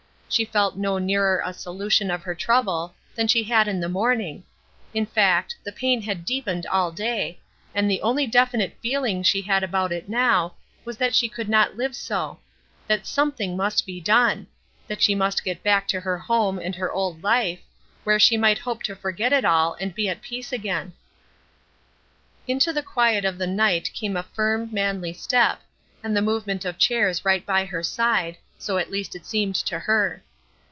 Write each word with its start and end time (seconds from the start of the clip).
She 0.33 0.45
felt 0.45 0.77
no 0.77 0.97
nearer 0.97 1.41
a 1.43 1.51
solution 1.53 2.09
of 2.09 2.23
her 2.23 2.33
trouble 2.33 2.95
than 3.15 3.27
she 3.27 3.43
had 3.43 3.67
in 3.67 3.81
the 3.81 3.89
morning; 3.89 4.45
in 4.93 5.05
fact, 5.05 5.57
the 5.65 5.73
pain 5.73 6.01
had 6.03 6.23
deepened 6.23 6.65
all 6.67 6.89
day, 6.89 7.41
and 7.75 7.91
the 7.91 7.99
only 8.01 8.25
definite 8.27 8.77
feeling 8.81 9.23
she 9.23 9.41
had 9.41 9.61
about 9.61 9.91
it 9.91 10.07
now 10.07 10.53
was 10.85 10.95
that 10.99 11.13
she 11.13 11.27
could 11.27 11.49
not 11.49 11.75
live 11.75 11.93
so; 11.97 12.39
that 12.87 13.05
something 13.05 13.57
must 13.57 13.85
be 13.85 13.99
done; 13.99 14.47
that 14.87 15.01
she 15.01 15.13
must 15.13 15.43
get 15.43 15.61
back 15.63 15.85
to 15.89 15.99
her 15.99 16.17
home 16.17 16.57
and 16.59 16.75
her 16.75 16.93
old 16.93 17.21
life, 17.25 17.59
where 18.05 18.17
she 18.17 18.37
might 18.37 18.59
hope 18.59 18.83
to 18.83 18.95
forged 18.95 19.19
it 19.33 19.43
all 19.43 19.73
and 19.81 19.93
be 19.93 20.07
at 20.07 20.21
peace 20.21 20.53
again. 20.53 20.93
Into 22.47 22.71
the 22.71 22.81
quiet 22.81 23.25
of 23.25 23.37
the 23.37 23.47
night 23.47 23.91
came 23.93 24.15
a 24.15 24.23
firm, 24.23 24.69
manly 24.71 25.11
step, 25.11 25.59
and 26.01 26.15
the 26.15 26.21
movement 26.21 26.63
of 26.63 26.77
chairs 26.77 27.25
right 27.25 27.45
by 27.45 27.65
her 27.65 27.83
side, 27.83 28.37
so 28.57 28.77
at 28.77 28.91
least 28.91 29.15
it 29.15 29.25
seemed 29.25 29.55
to 29.55 29.79
her. 29.79 30.21